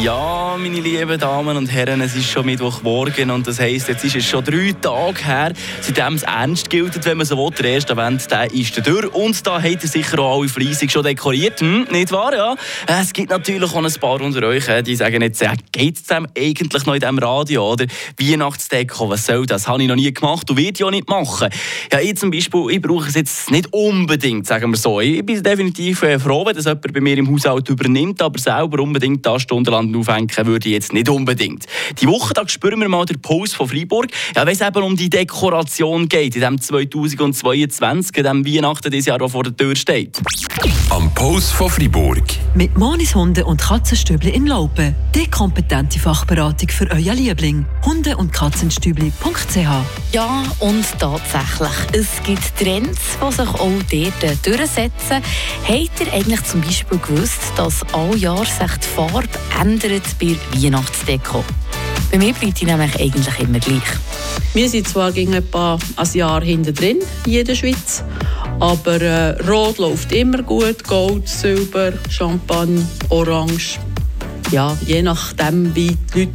[0.00, 4.14] Ja, meine lieben Damen und Herren, es ist schon Mittwochmorgen und das heisst, jetzt ist
[4.14, 7.50] es schon drei Tage her, seitdem es ernst gilt, wenn man so will.
[7.50, 11.02] Der erste Event der ist durch und da habt ihr sicher auch alle fleissig schon
[11.02, 12.32] dekoriert, hm, nicht wahr?
[12.32, 12.54] Ja?
[12.86, 16.28] Es gibt natürlich auch ein paar unter euch, die sagen jetzt, ja, geht es dem
[16.36, 17.86] eigentlich noch in diesem Radio oder
[18.20, 19.66] Weihnachtsdeko, was soll das?
[19.66, 21.48] Habe ich noch nie gemacht und werde ich auch nicht machen.
[21.92, 25.00] Ja, ich zum Beispiel, ich brauche es jetzt nicht unbedingt, sagen wir so.
[25.00, 28.80] Ich bin definitiv äh, froh, wenn das jemand bei mir im Haushalt übernimmt, aber selber
[28.80, 29.40] unbedingt da
[29.88, 31.66] stundenlang aufhängen würde ich jetzt nicht unbedingt.
[32.00, 34.10] Die Woche da spüren wir mal den Post von Freiburg.
[34.34, 39.06] Ja, wenn es eben um die Dekoration geht, in dem 2022, in dem Weihnachten dieses
[39.06, 40.20] Jahr, vor der Tür steht.
[40.98, 42.24] Am Post von Freiburg.
[42.56, 44.96] Mit Monis Hunde und Katzenstübli in Laupen.
[45.14, 47.64] Die kompetente Fachberatung für euer Liebling.
[47.86, 49.56] Hunde- und Katzenstübli.ch
[50.10, 51.70] Ja, und tatsächlich.
[51.92, 55.22] Es gibt Trends, die sich auch dort durchsetzen.
[55.68, 59.28] Habt ihr eigentlich zum Beispiel gewusst, dass all Jahr sich die Farbe
[59.60, 61.44] ändert bei Weihnachtsdeko?
[62.10, 63.82] Bei mir bleibt die nämlich eigentlich immer gleich.
[64.54, 68.02] Wir sind zwar gegen etwa ein Jahr hinten drin, in der Schweiz,
[68.60, 73.78] aber äh, Rot läuft immer gut, Gold, Silber, Champagne, Orange.
[74.50, 76.32] Ja, je nachdem, wie die Leute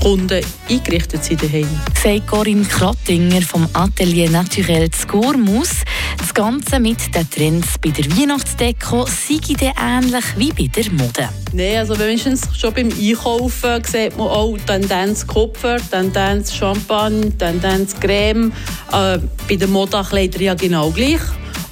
[0.00, 1.68] Kunden eingerichtet sind daheim.
[2.02, 5.70] Sagt Corinne Krattinger vom Atelier Naturel zu Gourmus.
[6.18, 11.28] Das Ganze mit den Trends bei der Weihnachtsdeko sei dann ähnlich wie bei der Mode.
[11.52, 18.52] Nein, also wenigstens schon beim Einkaufen sieht man auch Tendenz Kupfer, Tendenz Champagne, Tendenz Creme.
[18.92, 21.20] Äh, bei den Modakleidern ja genau gleich.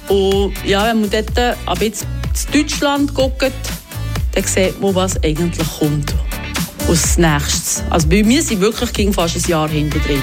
[0.09, 2.05] Und ja, wenn man dort ab jetzt
[2.53, 3.51] in Deutschland guckt,
[4.33, 6.13] dann sieht man, was eigentlich kommt
[6.87, 7.83] als nächstes.
[7.89, 10.21] Also bei mir sind wirklich ging fast ein Jahr hinter drin.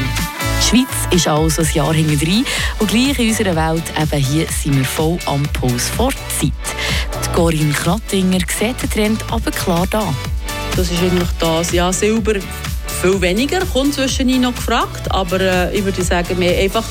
[0.61, 2.45] Die Schweiz ist also ein Jahr hinter drin
[2.79, 6.53] und gleich in unserer Welt, eben hier sind wir voll am Puls vor Zeit.
[7.25, 10.15] Die Corinne Krattinger sieht den Trend aber klar da.
[10.77, 11.73] Das ist eigentlich das.
[11.73, 12.35] Ja, Silber
[13.05, 16.85] viel weniger, kommt zwischendurch noch gefragt, aber äh, ich würde sagen, wir einfach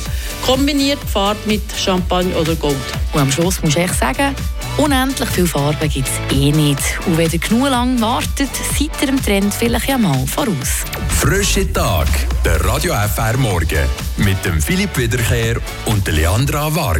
[0.45, 2.75] kombiniert Farbe mit Champagne oder Gold.
[3.13, 4.35] Und am Schluss muss ich echt sagen,
[4.77, 6.79] unendlich viele Farben gibt es eh nicht.
[7.07, 10.83] Und wenn ihr genug lang wartet, seid ihr dem Trend vielleicht ja mal voraus.
[11.19, 12.07] Frische Tag,
[12.45, 13.87] der Radio FR Morgen
[14.17, 16.91] mit dem Philipp Wiederkehr und der Leandra Varga.